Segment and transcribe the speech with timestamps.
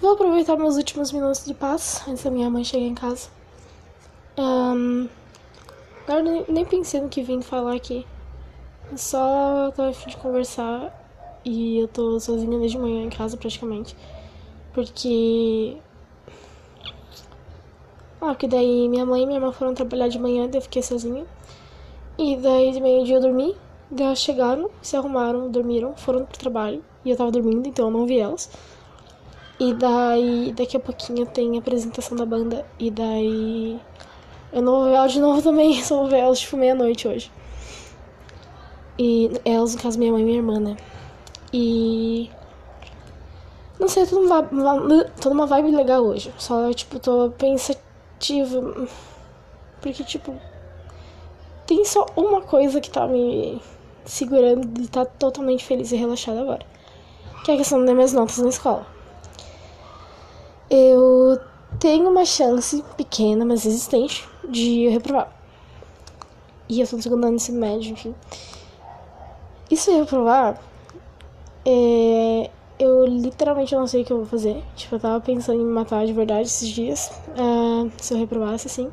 [0.00, 3.28] Vou aproveitar meus últimos minutos de paz antes da minha mãe chegar em casa.
[4.38, 5.08] Um,
[6.06, 8.06] agora nem, nem pensei no que vim falar aqui.
[8.92, 10.94] Eu só tô a fim de conversar
[11.44, 13.96] e eu tô sozinha desde manhã em casa praticamente.
[14.72, 15.76] Porque.
[18.20, 20.80] Ah, porque daí minha mãe e minha irmã foram trabalhar de manhã, daí eu fiquei
[20.80, 21.26] sozinha.
[22.16, 23.56] E daí de meio-dia eu dormi.
[23.90, 26.84] Daí elas chegaram, se arrumaram, dormiram, foram pro trabalho.
[27.04, 28.48] E eu tava dormindo, então eu não vi elas.
[29.60, 32.64] E daí, daqui a pouquinho tem a apresentação da banda.
[32.78, 33.80] E daí.
[34.52, 37.30] Eu não vou ver elas de novo também, só vou ver elas tipo meia-noite hoje.
[38.98, 40.76] E elas, no caso, minha mãe e minha irmã, né?
[41.52, 42.30] E.
[43.80, 44.42] Não sei, tô numa,
[45.20, 46.32] tô numa vibe legal hoje.
[46.38, 48.88] Só, tipo, tô pensativa.
[49.80, 50.34] Porque, tipo.
[51.66, 53.60] Tem só uma coisa que tá me
[54.04, 56.64] segurando e tá totalmente feliz e relaxada agora.
[57.44, 58.97] Que é a questão das minhas notas na escola.
[60.70, 61.38] Eu
[61.78, 65.32] tenho uma chance pequena, mas existente, de reprovar.
[66.68, 68.14] E eu sou no segundo ano de ensino médio, enfim.
[69.70, 70.60] Isso eu reprovar,
[71.64, 74.62] é, eu literalmente não sei o que eu vou fazer.
[74.76, 78.66] Tipo, eu tava pensando em me matar de verdade esses dias, uh, se eu reprovasse,
[78.66, 78.90] assim.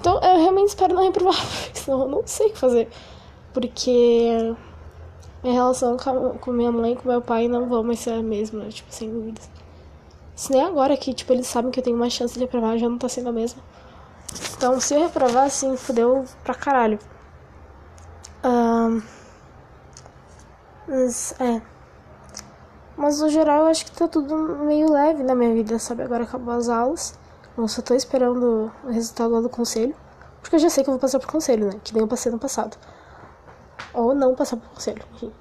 [0.00, 2.88] Então, eu realmente espero não reprovar, porque senão eu não sei o que fazer.
[3.52, 4.54] Porque
[5.42, 5.96] minha relação
[6.40, 9.10] com minha mãe e com meu pai não vão mais ser a mesma, tipo, sem
[9.10, 9.50] dúvidas.
[10.42, 12.88] Se nem agora que, tipo, eles sabem que eu tenho uma chance de reprovar, já
[12.88, 13.62] não tá sendo a mesma.
[14.56, 16.98] Então, se eu reprovar, assim, fodeu pra caralho.
[18.42, 19.00] Um,
[20.88, 21.62] mas, é.
[22.96, 26.02] Mas, no geral, eu acho que tá tudo meio leve na minha vida, sabe?
[26.02, 27.16] Agora acabou as aulas.
[27.56, 29.94] Eu só tô esperando o resultado lá do conselho.
[30.40, 31.80] Porque eu já sei que eu vou passar pro conselho, né?
[31.84, 32.76] Que nem eu passei no passado.
[33.94, 35.32] Ou não passar pro conselho, enfim.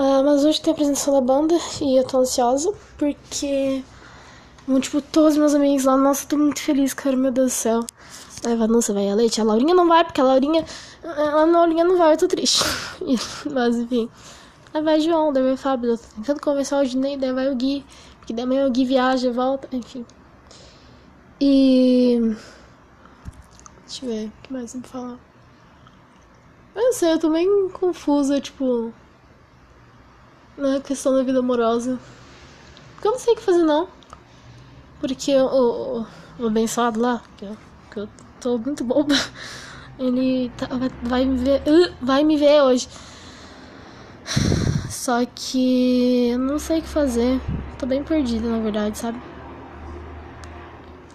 [0.00, 3.84] Uh, mas hoje tem a apresentação da banda e eu tô ansiosa porque.
[4.80, 7.86] Tipo, todos meus amigos lá, nossa, tô muito feliz, cara, meu Deus do céu.
[8.46, 10.64] Aí vai, nossa, vai a Leite, a Laurinha não vai, porque a Laurinha.
[11.04, 12.64] A Laurinha não vai, eu tô triste.
[13.52, 14.08] mas enfim.
[14.72, 17.54] Aí vai João, daí vai Fábio, eu tô tentando conversar o Dinei, daí vai o
[17.54, 17.84] Gui,
[18.20, 20.06] porque daí amanhã o Gui viaja, volta, enfim.
[21.38, 22.34] E.
[23.84, 25.18] Deixa eu ver, o que mais eu vou falar?
[26.74, 28.94] Eu não sei, eu tô bem confusa, tipo.
[30.60, 31.98] Na questão da vida amorosa.
[32.94, 33.88] Porque eu não sei o que fazer, não.
[35.00, 36.04] Porque o,
[36.38, 37.56] o, abençoado lá, que eu,
[37.90, 38.08] que eu
[38.40, 39.14] tô muito boba,
[39.98, 41.62] ele tá, vai, vai, me ver.
[41.62, 42.88] Uh, vai me ver hoje.
[44.90, 47.40] Só que eu não sei o que fazer.
[47.78, 49.18] Tô bem perdida, na verdade, sabe?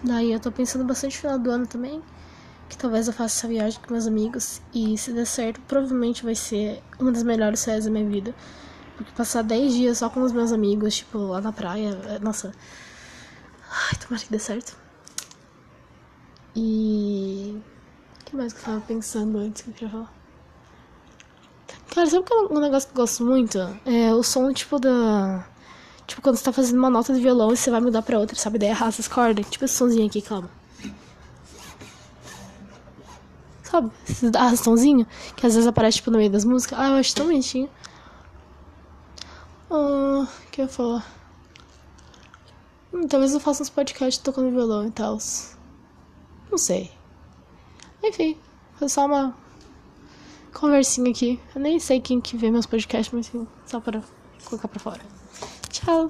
[0.03, 2.01] Daí eu tô pensando bastante no final do ano também
[2.67, 6.35] que talvez eu faça essa viagem com meus amigos e se der certo, provavelmente vai
[6.35, 8.34] ser uma das melhores férias da minha vida.
[8.95, 12.53] Porque passar 10 dias só com os meus amigos, tipo, lá na praia, é, nossa.
[13.69, 14.78] Ai, tomara que dê certo.
[16.56, 17.61] E.
[18.22, 20.13] O que mais que eu tava pensando antes que eu queria falar?
[21.94, 23.57] Cara, sabe que é um negócio que eu gosto muito?
[23.85, 25.45] É o som, tipo, da.
[26.07, 28.35] Tipo, quando você tá fazendo uma nota de violão e você vai mudar pra outra,
[28.38, 28.59] sabe?
[28.59, 29.45] Daí arrasta as cordas.
[29.50, 30.50] Tipo esse somzinho aqui, calma.
[33.63, 33.91] Sabe?
[34.07, 35.05] Esse arrastãozinho
[35.35, 36.78] que às vezes aparece tipo no meio das músicas.
[36.79, 37.69] Ah, eu acho tão bonitinho.
[39.77, 41.05] Ah, que eu ia falar?
[42.93, 45.17] Hum, talvez eu faça uns podcasts tocando violão e tal.
[46.49, 46.89] Não sei.
[48.01, 48.37] Enfim,
[48.75, 49.35] foi só uma
[50.53, 51.41] conversinha aqui.
[51.53, 53.29] Eu nem sei quem que vê meus podcasts, mas
[53.65, 54.01] só para
[54.45, 55.01] colocar pra fora.
[55.69, 56.09] Tchau!